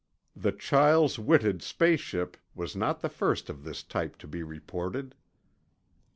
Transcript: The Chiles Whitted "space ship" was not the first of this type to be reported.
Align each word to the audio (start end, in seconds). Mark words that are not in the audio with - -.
The 0.35 0.51
Chiles 0.51 1.19
Whitted 1.19 1.61
"space 1.61 1.99
ship" 1.99 2.35
was 2.55 2.75
not 2.75 3.01
the 3.01 3.07
first 3.07 3.51
of 3.51 3.63
this 3.63 3.83
type 3.83 4.17
to 4.17 4.27
be 4.27 4.41
reported. 4.41 5.13